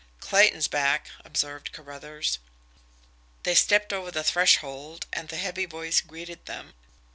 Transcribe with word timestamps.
"Clayton's 0.19 0.67
back," 0.67 1.11
observed 1.23 1.71
Carruthers. 1.71 2.39
They 3.43 3.53
stepped 3.53 3.93
over 3.93 4.09
the 4.09 4.23
threshold, 4.23 5.05
and 5.13 5.29
the 5.29 5.37
heavy 5.37 5.67
voice 5.67 6.01
greeted 6.01 6.47
them. 6.47 6.73